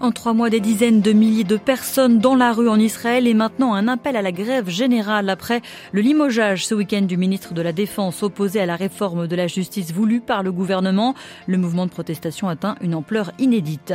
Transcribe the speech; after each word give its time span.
En 0.00 0.12
trois 0.12 0.32
mois, 0.32 0.48
des 0.48 0.60
dizaines 0.60 1.00
de 1.00 1.10
milliers 1.10 1.42
de 1.42 1.56
personnes 1.56 2.20
dans 2.20 2.36
la 2.36 2.52
rue 2.52 2.68
en 2.68 2.78
Israël 2.78 3.26
et 3.26 3.34
maintenant 3.34 3.74
un 3.74 3.88
appel 3.88 4.14
à 4.14 4.22
la 4.22 4.30
grève 4.30 4.68
générale 4.68 5.28
après 5.28 5.60
le 5.90 6.02
limogeage 6.02 6.64
ce 6.66 6.74
week-end 6.76 7.02
du 7.02 7.16
ministre 7.16 7.52
de 7.52 7.62
la 7.62 7.72
Défense 7.72 8.22
opposé 8.22 8.60
à 8.60 8.66
la 8.66 8.76
réforme 8.76 9.26
de 9.26 9.34
la 9.34 9.48
justice 9.48 9.92
voulue 9.92 10.20
par 10.20 10.44
le 10.44 10.52
gouvernement. 10.52 11.16
Le 11.48 11.58
mouvement 11.58 11.84
de 11.84 11.90
protestation 11.90 12.48
atteint 12.48 12.76
une 12.80 12.94
ampleur 12.94 13.32
inédite. 13.40 13.92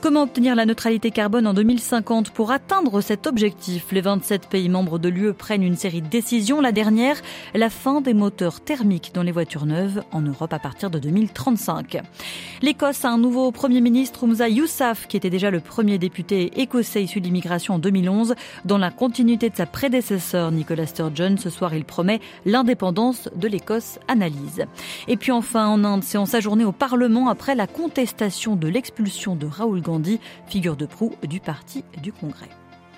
Comment 0.00 0.22
obtenir 0.22 0.54
la 0.54 0.66
neutralité 0.66 1.10
carbone 1.10 1.48
en 1.48 1.54
2050 1.54 2.30
pour 2.30 2.52
atteindre 2.52 3.00
cet 3.00 3.26
objectif? 3.26 3.86
Les 3.90 4.02
27 4.02 4.46
pays 4.46 4.68
membres 4.68 5.00
de 5.00 5.08
l'UE 5.08 5.32
prennent 5.32 5.64
une 5.64 5.76
série 5.76 6.00
de 6.02 6.06
décisions. 6.06 6.60
La 6.60 6.70
dernière, 6.70 7.16
la 7.56 7.70
fin 7.70 8.00
des 8.00 8.14
moteurs 8.14 8.60
thermiques 8.60 9.10
dans 9.14 9.24
les 9.24 9.32
voitures 9.32 9.66
neuves 9.66 10.04
en 10.12 10.20
Europe 10.20 10.52
à 10.52 10.60
partir 10.60 10.90
de 10.90 11.00
2035. 11.00 12.02
L'Écosse 12.62 13.04
a 13.04 13.10
un 13.10 13.18
nouveau 13.18 13.50
Premier 13.50 13.80
ministre, 13.80 14.28
Moussa 14.28 14.48
Youssaf, 14.48 15.08
qui 15.08 15.16
était 15.16 15.28
déjà 15.28 15.39
le 15.48 15.60
premier 15.60 15.96
député 15.96 16.60
écossais 16.60 17.02
issu 17.02 17.20
de 17.20 17.24
l'immigration 17.24 17.74
en 17.74 17.78
2011. 17.78 18.34
Dans 18.66 18.76
la 18.76 18.90
continuité 18.90 19.48
de 19.48 19.56
sa 19.56 19.64
prédécesseur 19.64 20.52
Nicola 20.52 20.86
Sturgeon, 20.86 21.36
ce 21.38 21.48
soir 21.48 21.72
il 21.74 21.86
promet 21.86 22.20
l'indépendance 22.44 23.30
de 23.34 23.48
l'Écosse, 23.48 23.98
analyse. 24.08 24.66
Et 25.08 25.16
puis 25.16 25.32
enfin 25.32 25.66
en 25.66 25.82
Inde, 25.84 26.04
séance 26.04 26.34
ajournée 26.34 26.66
au 26.66 26.72
Parlement 26.72 27.30
après 27.30 27.54
la 27.54 27.66
contestation 27.66 28.56
de 28.56 28.68
l'expulsion 28.68 29.36
de 29.36 29.46
Raoul 29.46 29.80
Gandhi, 29.80 30.20
figure 30.46 30.76
de 30.76 30.84
proue 30.84 31.14
du 31.26 31.40
parti 31.40 31.84
du 32.02 32.12
Congrès. 32.12 32.50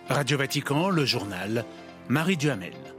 Radio 0.09 0.37
Vatican, 0.39 0.91
le 0.91 1.05
journal, 1.05 1.65
Marie 2.09 2.37
Duhamel. 2.37 2.92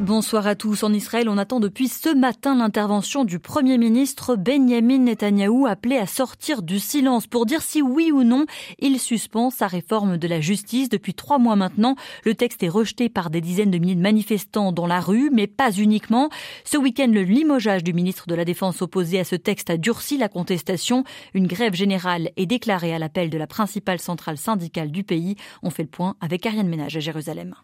Bonsoir 0.00 0.46
à 0.46 0.54
tous. 0.54 0.84
En 0.84 0.92
Israël, 0.92 1.28
on 1.28 1.38
attend 1.38 1.58
depuis 1.58 1.88
ce 1.88 2.14
matin 2.14 2.54
l'intervention 2.54 3.24
du 3.24 3.40
Premier 3.40 3.78
ministre 3.78 4.36
Benjamin 4.36 4.98
Netanyahou 4.98 5.66
appelé 5.66 5.96
à 5.96 6.06
sortir 6.06 6.62
du 6.62 6.78
silence 6.78 7.26
pour 7.26 7.46
dire 7.46 7.62
si 7.62 7.82
oui 7.82 8.12
ou 8.12 8.22
non 8.22 8.46
il 8.78 9.00
suspend 9.00 9.50
sa 9.50 9.66
réforme 9.66 10.16
de 10.16 10.28
la 10.28 10.40
justice. 10.40 10.88
Depuis 10.88 11.14
trois 11.14 11.38
mois 11.38 11.56
maintenant, 11.56 11.96
le 12.24 12.36
texte 12.36 12.62
est 12.62 12.68
rejeté 12.68 13.08
par 13.08 13.28
des 13.28 13.40
dizaines 13.40 13.72
de 13.72 13.78
milliers 13.78 13.96
de 13.96 14.00
manifestants 14.00 14.70
dans 14.70 14.86
la 14.86 15.00
rue, 15.00 15.30
mais 15.32 15.48
pas 15.48 15.72
uniquement. 15.72 16.30
Ce 16.64 16.76
week-end, 16.76 17.10
le 17.10 17.22
limogeage 17.22 17.82
du 17.82 17.92
ministre 17.92 18.28
de 18.28 18.36
la 18.36 18.44
Défense 18.44 18.80
opposé 18.82 19.18
à 19.18 19.24
ce 19.24 19.34
texte 19.34 19.68
a 19.68 19.78
durci 19.78 20.16
la 20.16 20.28
contestation. 20.28 21.02
Une 21.34 21.48
grève 21.48 21.74
générale 21.74 22.30
est 22.36 22.46
déclarée 22.46 22.94
à 22.94 23.00
l'appel 23.00 23.30
de 23.30 23.38
la 23.38 23.48
principale 23.48 23.98
centrale 23.98 24.38
syndicale 24.38 24.92
du 24.92 25.02
pays. 25.02 25.34
On 25.64 25.70
fait 25.70 25.82
le 25.82 25.88
point 25.88 26.14
avec 26.20 26.46
Ariane 26.46 26.68
Ménage 26.68 26.96
à 26.96 27.00
Jérusalem. 27.00 27.56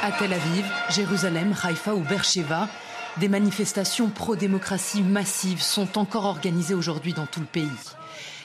À 0.00 0.12
Tel 0.12 0.32
Aviv, 0.32 0.64
Jérusalem, 0.90 1.54
Haïfa 1.60 1.92
ou 1.92 2.02
Beersheba, 2.02 2.68
des 3.16 3.28
manifestations 3.28 4.08
pro-démocratie 4.08 5.02
massives 5.02 5.60
sont 5.60 5.98
encore 5.98 6.24
organisées 6.24 6.74
aujourd'hui 6.74 7.12
dans 7.12 7.26
tout 7.26 7.40
le 7.40 7.46
pays. 7.46 7.66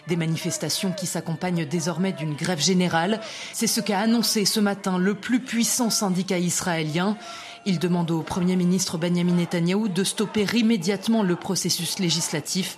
Des 0.08 0.16
manifestations 0.16 0.92
qui 0.92 1.06
s'accompagnent 1.06 1.66
désormais 1.66 2.12
d'une 2.12 2.34
grève 2.34 2.60
générale. 2.60 3.22
C'est 3.54 3.68
ce 3.68 3.82
qu'a 3.82 4.00
annoncé 4.00 4.46
ce 4.46 4.60
matin 4.60 4.98
le 4.98 5.14
plus 5.14 5.42
puissant 5.42 5.92
syndicat 5.92 6.40
israélien. 6.40 7.18
Il 7.68 7.78
demande 7.78 8.10
au 8.10 8.24
Premier 8.24 8.56
ministre 8.56 8.98
Benjamin 8.98 9.34
Netanyahou 9.34 9.90
de 9.90 10.04
stopper 10.04 10.48
immédiatement 10.56 11.22
le 11.22 11.36
processus 11.36 12.00
législatif 12.00 12.78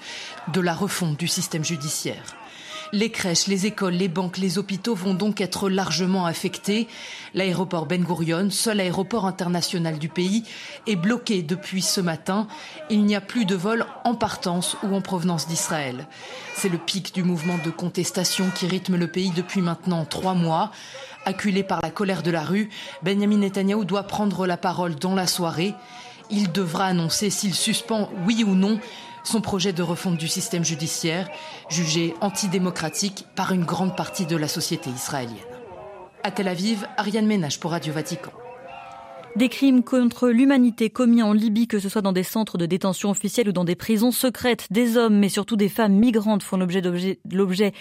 de 0.52 0.60
la 0.60 0.74
refonte 0.74 1.18
du 1.18 1.30
système 1.30 1.64
judiciaire. 1.64 2.36
Les 2.94 3.10
crèches, 3.10 3.48
les 3.48 3.66
écoles, 3.66 3.96
les 3.96 4.08
banques, 4.08 4.38
les 4.38 4.58
hôpitaux 4.58 4.96
vont 4.96 5.14
donc 5.14 5.42
être 5.42 5.70
largement 5.70 6.26
affectés. 6.26 6.88
L'aéroport 7.34 7.88
Ben 7.88 8.04
Gurion, 8.04 8.50
seul 8.52 8.80
aéroport 8.80 9.26
international 9.26 9.98
du 9.98 10.08
pays, 10.08 10.44
est 10.86 10.96
bloqué 10.96 11.42
depuis 11.42 11.82
ce 11.82 12.00
matin. 12.00 12.48
Il 12.90 13.04
n'y 13.06 13.16
a 13.16 13.22
plus 13.22 13.46
de 13.46 13.56
vols 13.56 13.86
en 14.04 14.14
partance 14.14 14.78
ou 14.84 14.96
en 14.96 15.02
provenance 15.02 15.48
d'Israël. 15.48 16.08
C'est 16.54 16.70
le 16.70 16.78
pic 16.78 17.14
du 17.14 17.24
mouvement 17.24 17.58
de 17.64 17.72
contestation 17.72 18.46
qui 18.54 18.68
rythme 18.68 18.98
le 18.98 19.08
pays 19.08 19.32
depuis 19.32 19.62
maintenant 19.62 20.06
trois 20.06 20.36
mois. 20.36 20.72
Acculé 21.26 21.64
par 21.64 21.82
la 21.82 21.90
colère 21.90 22.22
de 22.22 22.32
la 22.32 22.44
rue, 22.44 22.70
Benjamin 23.02 23.38
Netanyahu 23.38 23.84
doit 23.84 24.04
prendre 24.04 24.46
la 24.46 24.58
parole 24.58 24.96
dans 24.96 25.16
la 25.16 25.26
soirée. 25.26 25.74
Il 26.30 26.52
devra 26.52 26.86
annoncer 26.86 27.32
s'il 27.32 27.56
suspend, 27.56 28.10
oui 28.26 28.44
ou 28.44 28.54
non, 28.54 28.80
son 29.28 29.42
projet 29.42 29.74
de 29.74 29.84
refonte 29.84 30.18
du 30.18 30.28
système 30.28 30.64
judiciaire, 30.64 31.30
jugé 31.70 32.14
antidémocratique 32.22 33.26
par 33.36 33.52
une 33.52 33.66
grande 33.66 33.96
partie 33.96 34.26
de 34.26 34.36
la 34.36 34.48
société 34.48 34.90
israélienne. 34.90 35.38
À 36.24 36.32
Tel 36.32 36.48
Aviv, 36.48 36.88
Ariane 36.98 37.28
Ménage 37.28 37.60
pour 37.60 37.72
Radio 37.72 37.94
Vatican. 37.94 38.32
Des 39.36 39.50
crimes 39.50 39.84
contre 39.84 40.30
l'humanité 40.30 40.90
commis 40.90 41.22
en 41.22 41.34
Libye, 41.34 41.68
que 41.68 41.80
ce 41.80 41.90
soit 41.90 42.02
dans 42.02 42.14
des 42.14 42.24
centres 42.24 42.58
de 42.58 42.66
détention 42.66 43.10
officiels 43.10 43.50
ou 43.50 43.52
dans 43.52 43.66
des 43.66 43.76
prisons 43.76 44.12
secrètes, 44.12 44.68
des 44.72 44.96
hommes, 44.96 45.18
mais 45.18 45.28
surtout 45.28 45.58
des 45.58 45.68
femmes 45.68 45.92
migrantes 45.92 46.42
font 46.42 46.56
l'objet 46.56 47.74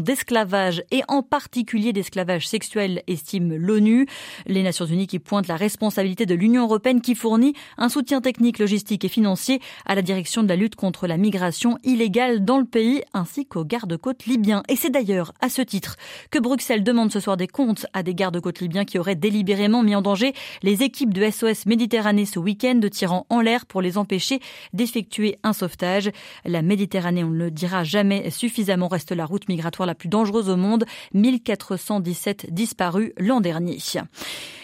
d'esclavage 0.00 0.84
et 0.92 1.02
en 1.08 1.24
particulier 1.24 1.92
d'esclavage 1.92 2.46
sexuel, 2.46 3.02
estime 3.08 3.56
l'ONU. 3.56 4.06
Les 4.46 4.62
Nations 4.62 4.86
Unies 4.86 5.08
qui 5.08 5.18
pointent 5.18 5.48
la 5.48 5.56
responsabilité 5.56 6.24
de 6.24 6.36
l'Union 6.36 6.62
européenne 6.62 7.00
qui 7.00 7.16
fournit 7.16 7.54
un 7.78 7.88
soutien 7.88 8.20
technique, 8.20 8.60
logistique 8.60 9.04
et 9.04 9.08
financier 9.08 9.60
à 9.86 9.96
la 9.96 10.02
direction 10.02 10.44
de 10.44 10.48
la 10.48 10.54
lutte 10.54 10.76
contre 10.76 11.08
la 11.08 11.16
migration 11.16 11.78
illégale 11.82 12.44
dans 12.44 12.58
le 12.58 12.64
pays 12.64 13.02
ainsi 13.12 13.44
qu'aux 13.44 13.64
gardes-côtes 13.64 14.26
libyens. 14.26 14.62
Et 14.68 14.76
c'est 14.76 14.90
d'ailleurs 14.90 15.32
à 15.40 15.48
ce 15.48 15.62
titre 15.62 15.96
que 16.30 16.38
Bruxelles 16.38 16.84
demande 16.84 17.10
ce 17.10 17.18
soir 17.18 17.36
des 17.36 17.48
comptes 17.48 17.86
à 17.92 18.04
des 18.04 18.14
gardes-côtes 18.14 18.60
libyens 18.60 18.84
qui 18.84 19.00
auraient 19.00 19.16
délibérément 19.16 19.82
mis 19.82 19.96
en 19.96 20.02
danger 20.02 20.32
les 20.62 20.84
équipe 20.92 21.14
de 21.14 21.30
SOS 21.30 21.64
Méditerranée 21.64 22.26
ce 22.26 22.38
week-end, 22.38 22.78
tirant 22.90 23.24
en 23.30 23.40
l'air 23.40 23.64
pour 23.64 23.80
les 23.80 23.96
empêcher 23.96 24.40
d'effectuer 24.74 25.38
un 25.42 25.54
sauvetage. 25.54 26.10
La 26.44 26.60
Méditerranée, 26.60 27.24
on 27.24 27.30
ne 27.30 27.38
le 27.38 27.50
dira 27.50 27.82
jamais 27.82 28.28
suffisamment, 28.28 28.88
reste 28.88 29.10
la 29.12 29.24
route 29.24 29.48
migratoire 29.48 29.86
la 29.86 29.94
plus 29.94 30.10
dangereuse 30.10 30.50
au 30.50 30.56
monde. 30.56 30.84
1417 31.14 32.52
disparus 32.52 33.12
l'an 33.16 33.40
dernier. 33.40 33.78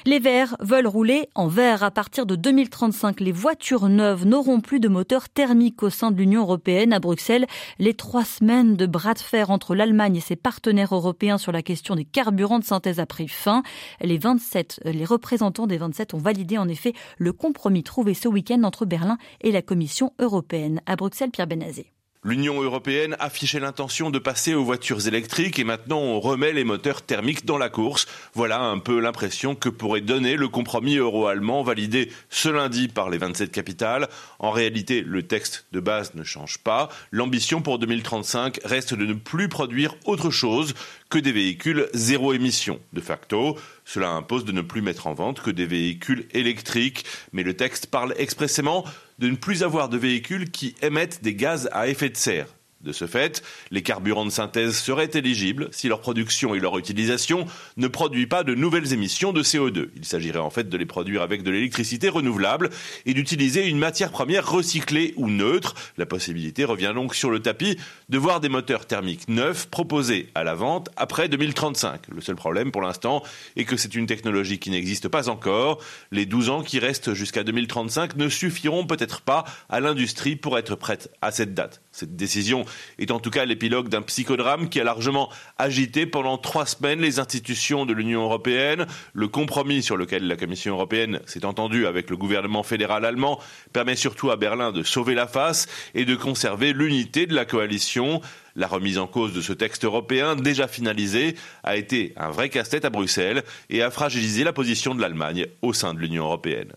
Les 0.05 0.19
Verts 0.21 0.57
veulent 0.61 0.87
rouler 0.87 1.29
en 1.35 1.49
vert. 1.49 1.83
À 1.83 1.91
partir 1.91 2.25
de 2.25 2.37
2035, 2.37 3.21
les 3.21 3.33
voitures 3.33 3.89
neuves 3.89 4.27
n'auront 4.27 4.61
plus 4.61 4.81
de 4.81 4.89
moteur 4.89 5.29
thermique 5.29 5.83
au 5.83 5.91
sein 5.91 6.11
de 6.11 6.17
l'Union 6.17 6.43
européenne. 6.43 6.93
À 6.93 6.99
Bruxelles, 6.99 7.47
les 7.79 7.95
trois 7.95 8.25
semaines 8.25 8.77
de 8.77 8.87
bras 8.87 9.15
de 9.15 9.19
fer 9.19 9.51
entre 9.51 9.75
l'Allemagne 9.75 10.17
et 10.17 10.21
ses 10.21 10.37
partenaires 10.37 10.95
européens 10.95 11.39
sur 11.39 11.53
la 11.53 11.63
question 11.63 11.95
des 11.95 12.05
carburants 12.05 12.59
de 12.59 12.65
synthèse 12.65 13.01
a 13.01 13.07
pris 13.07 13.29
fin. 13.29 13.63
Les 14.01 14.19
27, 14.19 14.81
les 14.85 15.05
représentants 15.05 15.67
des 15.67 15.79
27 15.79 16.15
ont 16.15 16.18
validé 16.19 16.59
en 16.59 16.69
effet 16.69 16.93
le 17.17 17.33
compromis 17.33 17.83
trouvé 17.83 18.15
ce 18.15 18.29
week-end 18.29 18.63
entre 18.65 18.85
Berlin 18.85 19.19
et 19.41 19.53
la 19.53 19.63
Commission 19.63 20.13
européenne. 20.19 20.81
À 20.87 20.97
Bruxelles, 20.97 21.31
Pierre 21.31 21.47
Benazé. 21.47 21.93
L'Union 22.25 22.61
européenne 22.61 23.15
affichait 23.21 23.61
l'intention 23.61 24.11
de 24.11 24.19
passer 24.19 24.53
aux 24.53 24.65
voitures 24.65 25.07
électriques 25.07 25.61
et 25.61 25.65
maintenant 25.65 26.01
on 26.01 26.19
remet 26.19 26.53
les 26.53 26.65
moteurs 26.65 27.03
thermiques 27.03 27.47
dans 27.47 27.59
la 27.59 27.69
course. 27.69 28.09
Voilà 28.35 28.61
un 28.61 28.81
peu 28.81 28.99
l'impression 28.99 29.55
que 29.55 29.69
pourrait 29.69 30.01
donner 30.01 30.35
le 30.35 30.49
compromis 30.49 30.97
euro-allemand 30.97 31.63
validé 31.63 32.11
ce 32.29 32.49
lundi 32.49 32.89
par 32.89 33.09
les 33.09 33.19
27 33.19 33.53
capitales. 33.53 34.09
En 34.41 34.51
réalité, 34.51 35.03
le 35.03 35.23
texte 35.23 35.67
de 35.71 35.79
base 35.79 36.17
ne 36.17 36.25
change 36.25 36.59
pas. 36.59 36.89
L'ambition 37.13 37.63
pour 37.63 37.79
2035 37.79 38.61
reste 38.65 38.95
de 38.95 39.07
ne 39.07 39.15
plus 39.15 39.49
produire 39.49 39.95
autre 40.05 40.31
chose 40.31 40.75
que 41.11 41.19
des 41.19 41.33
véhicules 41.33 41.89
zéro 41.95 42.33
émission. 42.33 42.81
De 42.93 43.01
facto, 43.01 43.57
cela 43.89 44.11
impose 44.11 44.45
de 44.45 44.53
ne 44.53 44.61
plus 44.61 44.83
mettre 44.83 45.07
en 45.07 45.15
vente 45.15 45.41
que 45.41 45.51
des 45.51 45.65
véhicules 45.65 46.27
électriques. 46.33 47.07
Mais 47.33 47.43
le 47.43 47.55
texte 47.55 47.87
parle 47.87 48.15
expressément 48.19 48.85
de 49.19 49.31
ne 49.31 49.37
plus 49.37 49.63
avoir 49.63 49.89
de 49.89 49.97
véhicules 49.97 50.51
qui 50.51 50.75
émettent 50.83 51.23
des 51.23 51.35
gaz 51.35 51.71
à 51.73 51.89
effet 51.89 52.11
de 52.11 52.17
serre. 52.19 52.58
De 52.81 52.93
ce 52.93 53.09
fait, 53.09 53.43
les 53.73 53.83
carburants 53.83 54.25
de 54.25 54.31
synthèse 54.31 54.77
seraient 54.77 55.11
éligibles 55.15 55.69
si 55.73 55.89
leur 55.89 56.01
production 56.01 56.55
et 56.55 56.61
leur 56.61 56.79
utilisation 56.79 57.45
ne 57.77 57.89
produisent 57.89 58.29
pas 58.29 58.45
de 58.45 58.55
nouvelles 58.55 58.93
émissions 58.93 59.33
de 59.33 59.43
CO2. 59.43 59.89
Il 59.97 60.05
s'agirait 60.05 60.39
en 60.39 60.51
fait 60.51 60.69
de 60.69 60.77
les 60.77 60.87
produire 60.87 61.23
avec 61.23 61.43
de 61.43 61.51
l'électricité 61.51 62.09
renouvelable 62.09 62.71
et 63.05 63.15
d'utiliser 63.15 63.67
une 63.67 63.79
matière 63.79 64.13
première 64.13 64.49
recyclée 64.49 65.13
ou 65.17 65.29
neutre. 65.29 65.75
La 65.97 66.07
possibilité 66.07 66.65
revient 66.65 66.93
donc 66.95 67.17
sur 67.17 67.31
le 67.31 67.41
tapis 67.41 67.77
de 68.11 68.19
voir 68.19 68.39
des 68.39 68.49
moteurs 68.49 68.87
thermiques 68.87 69.29
neufs 69.29 69.67
proposés 69.67 70.29
à 70.37 70.45
la 70.45 70.55
vente 70.55 70.89
après 70.97 71.29
2035. 71.29 72.03
Le 72.15 72.21
seul 72.21 72.37
problème 72.37 72.71
pour 72.71 72.83
l'instant 72.83 73.25
est 73.57 73.65
que 73.65 73.77
c'est 73.77 73.97
une 73.97 74.07
technologie 74.07 74.61
qui 74.61 74.71
n'existe 74.71 75.09
pas 75.09 75.29
encore. 75.29 75.83
Les 76.13 76.27
12 76.27 76.49
ans 76.49 76.63
qui 76.63 76.79
restent 76.79 77.13
jusqu'à 77.13 77.43
2035 77.43 78.15
ne 78.15 78.29
suffiront 78.29 78.87
peut-être 78.87 79.21
pas 79.23 79.43
à 79.69 79.81
l'industrie 79.81 80.37
pour 80.37 80.57
être 80.59 80.77
prête 80.77 81.11
à 81.23 81.33
cette 81.33 81.55
date. 81.55 81.83
Cette 81.91 82.15
décision 82.15 82.65
est 82.99 83.11
en 83.11 83.21
tout 83.21 83.31
cas 83.31 83.45
l'épilogue 83.45 83.89
d'un 83.89 84.03
psychodrame 84.03 84.69
qui 84.69 84.81
a 84.81 84.85
largement 84.85 85.31
agité 85.59 86.07
pendant 86.07 86.39
trois 86.39 86.67
semaines 86.67 87.01
les 87.01 87.19
institutions 87.19 87.87
de 87.87 87.93
l'Union 87.93 88.23
européenne. 88.23 88.87
Le 89.13 89.29
compromis 89.29 89.83
sur 89.83 89.97
lequel 89.97 90.27
la 90.27 90.37
Commission 90.37 90.75
européenne 90.75 91.21
s'est 91.27 91.45
entendue 91.45 91.87
avec 91.87 92.11
le 92.11 92.17
gouvernement 92.17 92.63
fédéral 92.63 93.05
allemand 93.05 93.41
permet 93.73 93.97
surtout 93.97 94.31
à 94.31 94.37
Berlin 94.37 94.73
de 94.73 94.83
sauver 94.83 95.15
la 95.15 95.27
face 95.27 95.67
et 95.95 96.05
de 96.05 96.17
conserver 96.17 96.73
l'unité 96.73 97.27
de 97.27 97.35
la 97.35 97.45
coalition. 97.45 98.21
La 98.57 98.67
remise 98.67 98.99
en 98.99 99.07
cause 99.07 99.33
de 99.33 99.41
ce 99.41 99.53
texte 99.53 99.85
européen 99.85 100.35
déjà 100.35 100.67
finalisé 100.67 101.37
a 101.63 101.77
été 101.77 102.13
un 102.17 102.31
vrai 102.31 102.49
casse-tête 102.49 102.85
à 102.85 102.91
Bruxelles 102.91 103.45
et 103.71 103.83
a 103.83 103.91
fragilisé 103.91 104.43
la 104.45 104.53
position 104.53 104.95
de 104.95 105.01
l'Allemagne 105.01 105.47
au 105.63 105.73
sein 105.73 105.95
de 105.95 106.01
l'Union 106.01 106.25
européenne. 106.25 106.73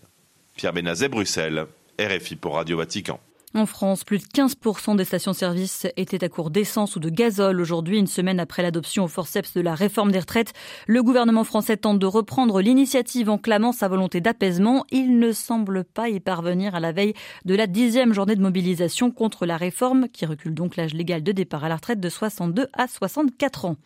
Pierre 0.56 0.72
Benazet, 0.72 1.08
Bruxelles, 1.08 1.66
RFI 1.98 2.36
pour 2.36 2.54
Radio 2.54 2.76
Vatican. 2.76 3.20
En 3.54 3.66
France, 3.66 4.02
plus 4.04 4.16
de 4.16 4.24
15% 4.24 4.96
des 4.96 5.04
stations-service 5.04 5.86
étaient 5.98 6.24
à 6.24 6.30
court 6.30 6.50
d'essence 6.50 6.96
ou 6.96 7.00
de 7.00 7.10
gazole 7.10 7.60
aujourd'hui, 7.60 7.98
une 7.98 8.06
semaine 8.06 8.40
après 8.40 8.62
l'adoption 8.62 9.04
au 9.04 9.08
forceps 9.08 9.52
de 9.52 9.60
la 9.60 9.74
réforme 9.74 10.10
des 10.10 10.20
retraites. 10.20 10.54
Le 10.86 11.02
gouvernement 11.02 11.44
français 11.44 11.76
tente 11.76 11.98
de 11.98 12.06
reprendre 12.06 12.62
l'initiative 12.62 13.28
en 13.28 13.36
clamant 13.36 13.72
sa 13.72 13.88
volonté 13.88 14.22
d'apaisement. 14.22 14.86
Il 14.90 15.18
ne 15.18 15.32
semble 15.32 15.84
pas 15.84 16.08
y 16.08 16.18
parvenir 16.18 16.74
à 16.74 16.80
la 16.80 16.92
veille 16.92 17.12
de 17.44 17.54
la 17.54 17.66
dixième 17.66 18.14
journée 18.14 18.36
de 18.36 18.40
mobilisation 18.40 19.10
contre 19.10 19.44
la 19.44 19.58
réforme, 19.58 20.08
qui 20.08 20.24
recule 20.24 20.54
donc 20.54 20.76
l'âge 20.76 20.94
légal 20.94 21.22
de 21.22 21.32
départ 21.32 21.64
à 21.64 21.68
la 21.68 21.76
retraite 21.76 22.00
de 22.00 22.08
62 22.08 22.68
à 22.72 22.88
64 22.88 23.66
ans. 23.66 23.76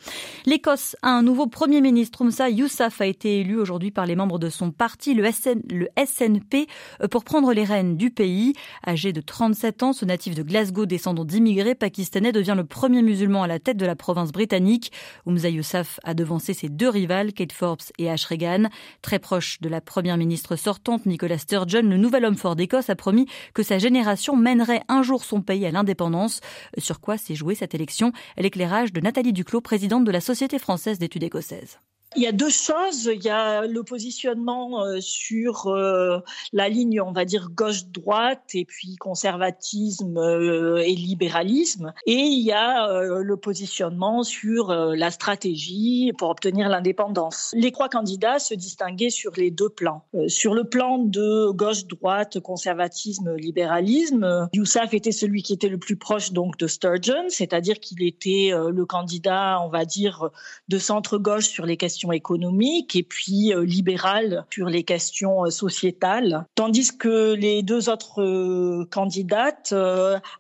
L'Écosse 0.45 0.95
a 1.03 1.11
un 1.11 1.25
nouveau 1.25 1.49
Premier 1.49 1.81
ministre. 1.81 2.23
Moussa 2.23 2.49
Youssaf 2.49 3.01
a 3.01 3.07
été 3.07 3.41
élu 3.41 3.59
aujourd'hui 3.59 3.91
par 3.91 4.07
les 4.07 4.15
membres 4.15 4.39
de 4.39 4.49
son 4.49 4.71
parti, 4.71 5.13
le, 5.15 5.25
le 5.25 5.89
SNP, 5.99 6.69
pour 7.11 7.25
prendre 7.25 7.53
les 7.53 7.65
rênes 7.65 7.97
du 7.97 8.11
pays. 8.11 8.53
Âgé 8.87 9.13
de 9.13 9.21
30 9.21 9.56
27 9.57 9.83
ans, 9.85 9.93
ce 9.95 10.05
natif 10.05 10.35
de 10.35 10.43
Glasgow, 10.43 10.85
descendant 10.85 11.25
d'immigrés 11.25 11.75
pakistanais, 11.75 12.31
devient 12.31 12.53
le 12.55 12.67
premier 12.67 13.01
musulman 13.01 13.43
à 13.43 13.47
la 13.47 13.59
tête 13.59 13.79
de 13.79 13.87
la 13.87 13.97
province 13.97 14.31
britannique. 14.31 14.93
Oumza 15.25 15.49
Yousaf 15.49 15.99
a 16.05 16.13
devancé 16.13 16.53
ses 16.53 16.69
deux 16.69 16.91
rivales, 16.91 17.33
Kate 17.33 17.53
Forbes 17.53 17.81
et 17.97 18.11
Ash 18.11 18.27
Regan. 18.27 18.69
Très 19.01 19.19
proche 19.19 19.59
de 19.63 19.71
la 19.71 19.81
première 19.81 20.19
ministre 20.19 20.57
sortante, 20.57 21.07
Nicola 21.07 21.39
Sturgeon, 21.39 21.89
le 21.89 21.97
nouvel 21.97 22.27
homme 22.27 22.37
fort 22.37 22.55
d'Écosse 22.55 22.91
a 22.91 22.97
promis 22.97 23.25
que 23.55 23.63
sa 23.63 23.79
génération 23.79 24.37
mènerait 24.37 24.83
un 24.89 25.03
jour 25.03 25.25
son 25.25 25.41
pays 25.41 25.65
à 25.65 25.71
l'indépendance. 25.71 26.43
Sur 26.77 27.01
quoi 27.01 27.17
s'est 27.17 27.35
jouée 27.35 27.55
cette 27.55 27.75
élection? 27.75 28.13
L'éclairage 28.37 28.93
de 28.93 29.01
Nathalie 29.01 29.33
Duclos, 29.33 29.63
présidente 29.63 30.05
de 30.05 30.13
la 30.13 30.21
Société 30.21 30.59
française 30.59 30.99
d'études 30.99 31.25
écossaises. 31.25 31.79
Il 32.15 32.23
y 32.23 32.27
a 32.27 32.33
deux 32.33 32.51
choses. 32.51 33.11
Il 33.13 33.23
y 33.23 33.29
a 33.29 33.67
le 33.67 33.83
positionnement 33.83 34.85
euh, 34.85 35.01
sur 35.01 35.67
euh, 35.67 36.21
la 36.53 36.69
ligne, 36.69 37.01
on 37.01 37.13
va 37.13 37.25
dire, 37.25 37.49
gauche-droite, 37.51 38.55
et 38.55 38.65
puis 38.65 38.97
conservatisme 38.97 40.17
euh, 40.17 40.77
et 40.79 40.95
libéralisme. 40.95 41.93
Et 42.07 42.15
il 42.15 42.45
y 42.45 42.53
a 42.53 42.87
le 43.03 43.37
positionnement 43.37 44.23
sur 44.23 44.73
la 44.73 45.11
stratégie 45.11 46.13
pour 46.17 46.31
obtenir 46.31 46.69
l'indépendance. 46.69 47.53
Les 47.57 47.73
trois 47.73 47.89
candidats 47.89 48.39
se 48.39 48.55
distinguaient 48.55 49.11
sur 49.11 49.33
les 49.37 49.51
deux 49.51 49.69
plans. 49.69 50.05
Sur 50.29 50.55
le 50.55 50.65
plan 50.65 50.99
de 50.99 51.51
gauche-droite, 51.51 52.41
conservatisme, 52.41 53.35
libéralisme, 53.37 54.49
Youssef 54.53 54.95
était 54.95 55.13
celui 55.13 55.43
qui 55.43 55.53
était 55.53 55.69
le 55.69 55.79
plus 55.79 55.97
proche 55.97 56.33
donc 56.33 56.57
de 56.59 56.67
Sturgeon, 56.67 57.29
c'est-à-dire 57.29 57.81
qu'il 57.81 58.03
était 58.03 58.51
le 58.53 58.85
candidat, 58.85 59.61
on 59.63 59.69
va 59.69 59.85
dire, 59.85 60.31
de 60.69 60.79
centre-gauche 60.79 61.49
sur 61.49 61.67
les 61.67 61.77
questions 61.77 61.96
économiques 62.13 62.97
et 62.97 63.03
puis 63.03 63.53
euh, 63.53 63.65
libérale 63.65 64.45
sur 64.51 64.69
les 64.69 64.85
questions 64.85 65.45
euh, 65.45 65.51
sociétales. 65.51 66.47
Tandis 66.55 66.97
que 66.97 67.35
les 67.35 67.63
deux 67.63 67.89
autres 67.89 68.23
euh, 68.23 68.87
candidates, 68.91 69.73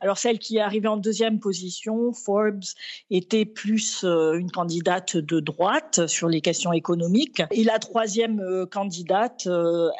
alors 0.00 0.18
celle 0.18 0.38
qui 0.38 0.56
est 0.56 0.60
arrivée 0.60 0.88
en 0.88 0.96
deuxième 0.96 1.40
position, 1.40 2.12
Forbes, 2.12 2.64
était 3.10 3.44
plus 3.44 4.04
une 4.04 4.50
candidate 4.50 5.16
de 5.16 5.40
droite 5.40 6.06
sur 6.06 6.28
les 6.28 6.40
questions 6.40 6.72
économiques. 6.72 7.42
Et 7.50 7.64
la 7.64 7.78
troisième 7.78 8.66
candidate, 8.70 9.48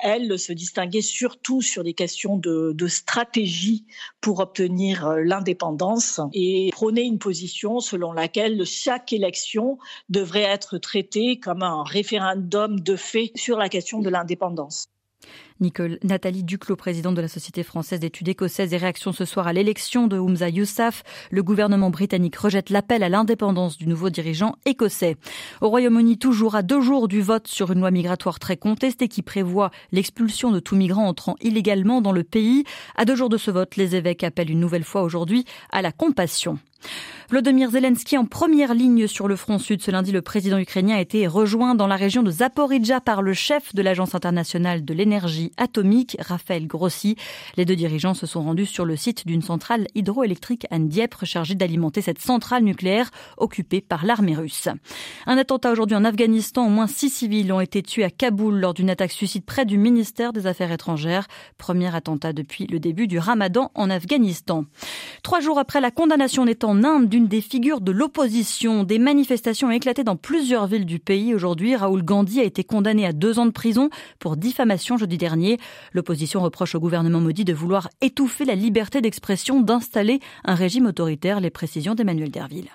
elle, 0.03 0.39
se 0.39 0.53
distinguait 0.53 1.01
surtout 1.01 1.63
sur 1.63 1.83
les 1.83 1.95
questions 1.95 2.37
de, 2.37 2.73
de 2.75 2.87
stratégie 2.87 3.85
pour 4.21 4.41
obtenir 4.41 5.15
l'indépendance 5.17 6.21
et 6.33 6.71
prônait 6.73 7.07
une 7.07 7.19
position 7.19 7.81
selon 7.81 8.13
laquelle 8.13 8.65
chaque 8.65 9.13
élection 9.13 9.79
devrait 10.09 10.43
être 10.43 10.79
traitée 10.79 11.39
comme 11.47 11.63
un 11.63 11.85
référendum 11.85 12.81
de 12.81 12.97
fait 12.97 13.31
sur 13.37 13.57
la 13.57 13.69
question 13.69 14.01
de 14.01 14.11
l'indépendance. 14.11 14.89
Nathalie 15.59 16.45
Duclos, 16.45 16.77
présidente 16.77 17.15
de 17.15 17.23
la 17.23 17.29
Société 17.29 17.63
française 17.63 18.01
d'études 18.01 18.29
écossaises 18.29 18.75
et 18.75 18.77
réactions 18.77 19.13
ce 19.13 19.25
soir 19.25 19.47
à 19.47 19.55
l'élection 19.55 20.07
de 20.07 20.19
Humza 20.19 20.51
Yousaf. 20.51 21.03
Le 21.31 21.43
gouvernement 21.43 21.89
britannique 21.89 22.37
rejette 22.37 22.69
l'appel 22.69 23.03
à 23.03 23.09
l'indépendance 23.09 23.79
du 23.79 23.87
nouveau 23.87 24.11
dirigeant 24.11 24.57
écossais. 24.67 25.17
Au 25.63 25.69
Royaume-Uni, 25.69 26.19
toujours 26.19 26.57
à 26.57 26.63
deux 26.63 26.83
jours 26.83 27.09
du 27.09 27.23
vote 27.23 27.49
sur 27.49 27.73
une 27.73 27.81
loi 27.81 27.91
migratoire 27.91 28.39
très 28.39 28.59
contestée 28.59 29.09
qui 29.09 29.23
prévoit 29.23 29.71
l'expulsion 29.93 30.51
de 30.53 30.61
tout 30.61 30.77
migrant 30.77 31.07
entrant 31.07 31.37
illégalement 31.41 32.03
dans 32.03 32.13
le 32.13 32.23
pays. 32.23 32.65
À 32.95 33.07
deux 33.07 33.17
jours 33.17 33.31
de 33.31 33.39
ce 33.39 33.51
vote, 33.51 33.77
les 33.77 33.97
évêques 33.97 34.25
appellent 34.25 34.51
une 34.51 34.61
nouvelle 34.61 34.85
fois 34.85 35.03
aujourd'hui 35.03 35.47
à 35.73 35.81
la 35.81 35.93
compassion. 35.93 36.59
Vladimir 37.29 37.71
Zelensky 37.71 38.17
en 38.17 38.25
première 38.25 38.73
ligne 38.73 39.09
sur 39.09 39.27
le 39.27 39.35
front 39.35 39.59
sud. 39.59 39.83
Ce 39.83 39.91
lundi, 39.91 40.13
le 40.13 40.23
président 40.23 40.59
ukrainien 40.59 40.97
a 40.97 41.01
été 41.01 41.27
rejoint 41.27 41.75
dans 41.75 41.89
la 41.89 41.97
région 41.97 42.23
de 42.23 42.31
Zaporizhia 42.31 43.01
par 43.01 43.21
le 43.21 43.33
chef 43.33 43.75
de 43.75 43.83
l'Agence 43.83 44.15
internationale 44.15 44.85
de 44.85 44.95
l'énergie 44.95 45.46
atomique, 45.57 46.17
Raphaël 46.21 46.67
Grossi. 46.67 47.17
Les 47.57 47.65
deux 47.65 47.77
dirigeants 47.77 48.15
se 48.15 48.27
sont 48.27 48.43
rendus 48.43 48.67
sur 48.67 48.85
le 48.85 48.97
site 48.97 49.27
d'une 49.27 49.43
centrale 49.43 49.87
hydroélectrique 49.95 50.67
à 50.71 50.79
Dieppe 50.79 51.25
chargée 51.25 51.55
d'alimenter 51.55 52.03
cette 52.03 52.21
centrale 52.21 52.65
nucléaire 52.65 53.11
occupée 53.37 53.81
par 53.81 54.05
l'armée 54.05 54.35
russe. 54.35 54.69
Un 55.27 55.39
attentat 55.39 55.73
aujourd'hui 55.73 55.97
en 55.97 56.05
Afghanistan. 56.05 56.67
Au 56.67 56.71
moins 56.71 56.87
six 56.87 57.11
civils 57.11 57.53
ont 57.53 57.61
été 57.61 57.83
tués 57.83 58.05
à 58.05 58.11
Kaboul 58.11 58.59
lors 58.59 58.75
d'une 58.75 58.91
attaque 58.91 59.13
suicide 59.13 59.45
près 59.45 59.65
du 59.65 59.79
ministère 59.79 60.33
des 60.33 60.47
Affaires 60.47 60.73
étrangères. 60.73 61.27
Premier 61.59 61.95
attentat 61.95 62.33
depuis 62.33 62.67
le 62.67 62.79
début 62.81 63.07
du 63.07 63.19
ramadan 63.19 63.71
en 63.75 63.91
Afghanistan. 63.91 64.65
Trois 65.23 65.41
jours 65.41 65.59
après 65.59 65.81
la 65.81 65.91
condamnation 65.91 66.43
en 66.43 66.47
en 66.67 66.85
Inde 66.85 67.09
d'une 67.09 67.29
des 67.29 67.41
figures 67.41 67.81
de 67.81 67.93
l'opposition. 67.93 68.85
Des 68.85 68.99
manifestations 68.99 69.69
ont 69.69 69.73
éclaté 69.73 70.05
dans 70.05 70.17
plusieurs 70.17 70.67
villes 70.67 70.87
du 70.87 70.99
pays. 70.99 71.35
Aujourd'hui, 71.35 71.77
Raoul 71.77 72.03
Gandhi 72.03 72.41
a 72.41 72.45
été 72.45 72.65
condamné 72.65 73.07
à 73.07 73.13
deux 73.13 73.39
ans 73.39 73.47
de 73.47 73.51
prison 73.51 73.91
pour 74.19 74.37
diffamation 74.37 74.97
jeudi 74.97 75.19
dernier. 75.19 75.36
L'opposition 75.93 76.41
reproche 76.43 76.75
au 76.75 76.81
gouvernement 76.81 77.21
maudit 77.21 77.45
de 77.45 77.53
vouloir 77.53 77.89
étouffer 78.01 78.45
la 78.45 78.55
liberté 78.55 79.01
d'expression, 79.01 79.61
d'installer 79.61 80.21
un 80.45 80.55
régime 80.55 80.87
autoritaire. 80.87 81.41
Les 81.41 81.51
précisions 81.51 81.95
d'Emmanuel 81.95 82.31
Derville. 82.31 82.71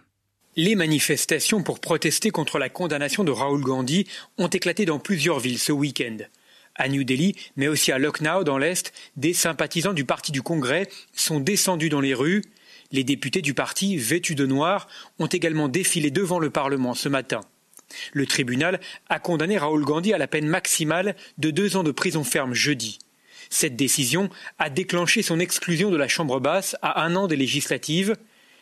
Les 0.58 0.76
manifestations 0.76 1.64
pour 1.64 1.80
protester 1.80 2.30
contre 2.30 2.60
la 2.60 2.68
condamnation 2.68 3.24
de 3.24 3.32
Raoul 3.32 3.62
Gandhi 3.62 4.06
ont 4.38 4.48
éclaté 4.48 4.86
dans 4.86 5.00
plusieurs 5.00 5.40
villes 5.40 5.60
ce 5.60 5.72
week-end. 5.72 6.18
À 6.76 6.90
New 6.90 7.04
Delhi, 7.04 7.36
mais 7.56 7.68
aussi 7.68 7.92
à 7.92 7.98
Lucknow 7.98 8.44
dans 8.44 8.58
l'Est, 8.58 8.94
des 9.16 9.34
sympathisants 9.34 9.94
du 9.94 10.06
Parti 10.06 10.32
du 10.32 10.42
Congrès 10.42 10.90
sont 11.14 11.40
descendus 11.40 11.90
dans 11.90 12.02
les 12.02 12.14
rues. 12.14 12.44
Les 12.92 13.04
députés 13.06 13.42
du 13.42 13.54
parti, 13.54 13.96
vêtus 13.98 14.36
de 14.36 14.46
noir, 14.46 14.88
ont 15.20 15.28
également 15.28 15.70
défilé 15.70 16.12
devant 16.12 16.40
le 16.40 16.50
Parlement 16.50 16.94
ce 16.94 17.08
matin. 17.08 17.42
Le 18.14 18.26
tribunal 18.26 18.80
a 19.10 19.20
condamné 19.20 19.58
Raoul 19.58 19.84
Gandhi 19.84 20.14
à 20.14 20.18
la 20.18 20.28
peine 20.28 20.48
maximale 20.48 21.16
de 21.38 21.52
deux 21.52 21.78
ans 21.78 21.84
de 21.84 21.92
prison 21.92 22.24
ferme 22.24 22.54
jeudi. 22.54 23.00
Cette 23.50 23.76
décision 23.76 24.30
a 24.60 24.70
déclenché 24.70 25.22
son 25.22 25.40
exclusion 25.40 25.92
de 25.92 25.98
la 25.98 26.08
Chambre 26.08 26.40
basse 26.40 26.76
à 26.82 27.04
un 27.04 27.16
an 27.16 27.28
des 27.28 27.36
législatives. 27.36 28.16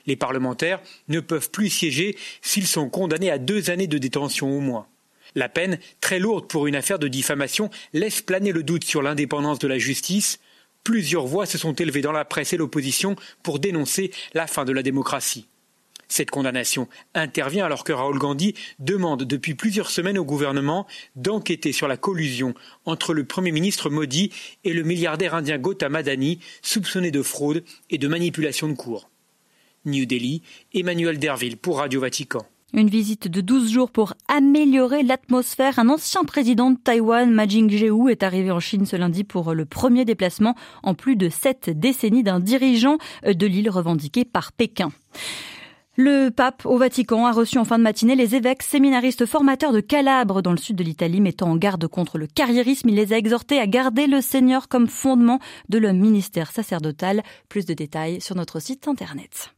Les 0.07 0.15
parlementaires 0.15 0.81
ne 1.07 1.19
peuvent 1.19 1.51
plus 1.51 1.69
siéger 1.69 2.17
s'ils 2.41 2.67
sont 2.67 2.89
condamnés 2.89 3.29
à 3.29 3.37
deux 3.37 3.69
années 3.69 3.87
de 3.87 3.99
détention 3.99 4.49
au 4.49 4.59
moins. 4.59 4.87
La 5.35 5.47
peine, 5.47 5.77
très 6.01 6.17
lourde 6.17 6.47
pour 6.47 6.65
une 6.65 6.75
affaire 6.75 6.97
de 6.97 7.07
diffamation, 7.07 7.69
laisse 7.93 8.21
planer 8.21 8.51
le 8.51 8.63
doute 8.63 8.83
sur 8.83 9.03
l'indépendance 9.03 9.59
de 9.59 9.67
la 9.67 9.77
justice. 9.77 10.39
Plusieurs 10.83 11.27
voix 11.27 11.45
se 11.45 11.59
sont 11.59 11.73
élevées 11.73 12.01
dans 12.01 12.11
la 12.11 12.25
presse 12.25 12.53
et 12.53 12.57
l'opposition 12.57 13.15
pour 13.43 13.59
dénoncer 13.59 14.11
la 14.33 14.47
fin 14.47 14.65
de 14.65 14.71
la 14.71 14.81
démocratie. 14.81 15.47
Cette 16.09 16.31
condamnation 16.31 16.89
intervient 17.13 17.65
alors 17.65 17.83
que 17.83 17.93
Raoul 17.93 18.17
Gandhi 18.17 18.55
demande 18.79 19.23
depuis 19.23 19.53
plusieurs 19.53 19.91
semaines 19.91 20.17
au 20.17 20.25
gouvernement 20.25 20.87
d'enquêter 21.15 21.71
sur 21.71 21.87
la 21.87 21.97
collusion 21.97 22.55
entre 22.85 23.13
le 23.13 23.23
Premier 23.23 23.51
ministre 23.51 23.91
Modi 23.91 24.31
et 24.63 24.73
le 24.73 24.81
milliardaire 24.81 25.35
indien 25.35 25.59
Gautam 25.59 25.95
Adani, 25.95 26.39
soupçonné 26.63 27.11
de 27.11 27.21
fraude 27.21 27.63
et 27.91 27.99
de 27.99 28.07
manipulation 28.07 28.67
de 28.67 28.73
cours. 28.73 29.09
New 29.85 30.05
Delhi, 30.05 30.41
Emmanuel 30.73 31.19
Derville 31.19 31.57
pour 31.57 31.77
Radio 31.77 32.01
Vatican. 32.01 32.45
Une 32.73 32.89
visite 32.89 33.27
de 33.27 33.41
12 33.41 33.71
jours 33.71 33.91
pour 33.91 34.13
améliorer 34.27 35.03
l'atmosphère. 35.03 35.79
Un 35.79 35.89
ancien 35.89 36.23
président 36.23 36.71
de 36.71 36.77
Taïwan, 36.77 37.31
Ma 37.31 37.45
Ying-jeou, 37.45 38.09
est 38.09 38.21
arrivé 38.23 38.51
en 38.51 38.59
Chine 38.59 38.85
ce 38.85 38.95
lundi 38.95 39.23
pour 39.23 39.53
le 39.53 39.65
premier 39.65 40.05
déplacement 40.05 40.55
en 40.83 40.95
plus 40.95 41.15
de 41.15 41.29
sept 41.29 41.69
décennies 41.69 42.23
d'un 42.23 42.39
dirigeant 42.39 42.97
de 43.25 43.45
l'île 43.47 43.69
revendiqué 43.69 44.25
par 44.25 44.51
Pékin. 44.51 44.91
Le 46.01 46.29
pape 46.29 46.65
au 46.65 46.77
Vatican 46.77 47.25
a 47.25 47.33
reçu 47.33 47.57
en 47.57 47.65
fin 47.65 47.77
de 47.77 47.83
matinée 47.83 48.15
les 48.15 48.33
évêques 48.33 48.63
séminaristes 48.63 49.25
formateurs 49.25 49.73
de 49.73 49.81
Calabre 49.81 50.41
dans 50.41 50.53
le 50.53 50.57
sud 50.57 50.77
de 50.77 50.83
l'Italie, 50.85 51.19
mettant 51.19 51.49
en 51.49 51.57
garde 51.57 51.85
contre 51.87 52.17
le 52.17 52.25
carriérisme. 52.25 52.87
Il 52.87 52.95
les 52.95 53.11
a 53.11 53.17
exhortés 53.17 53.59
à 53.59 53.67
garder 53.67 54.07
le 54.07 54.21
Seigneur 54.21 54.69
comme 54.69 54.87
fondement 54.87 55.39
de 55.67 55.77
leur 55.77 55.93
ministère 55.93 56.51
sacerdotal. 56.51 57.21
Plus 57.49 57.65
de 57.65 57.73
détails 57.73 58.21
sur 58.21 58.37
notre 58.37 58.61
site 58.61 58.87
internet. 58.87 59.53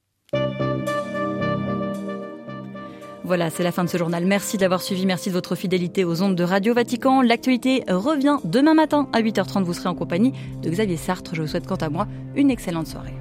Voilà, 3.23 3.51
c'est 3.51 3.61
la 3.61 3.71
fin 3.71 3.83
de 3.83 3.89
ce 3.89 3.99
journal. 3.99 4.25
Merci 4.25 4.57
de 4.57 4.63
l'avoir 4.63 4.81
suivi, 4.81 5.05
merci 5.05 5.29
de 5.29 5.35
votre 5.35 5.53
fidélité 5.53 6.05
aux 6.05 6.23
ondes 6.23 6.35
de 6.35 6.43
Radio 6.43 6.73
Vatican. 6.73 7.21
L'actualité 7.21 7.83
revient 7.87 8.37
demain 8.45 8.73
matin 8.73 9.07
à 9.13 9.21
8h30. 9.21 9.61
Vous 9.61 9.73
serez 9.73 9.89
en 9.89 9.95
compagnie 9.95 10.33
de 10.63 10.71
Xavier 10.71 10.97
Sartre. 10.97 11.35
Je 11.35 11.43
vous 11.43 11.47
souhaite 11.47 11.67
quant 11.67 11.75
à 11.75 11.89
moi 11.89 12.07
une 12.33 12.49
excellente 12.49 12.87
soirée. 12.87 13.13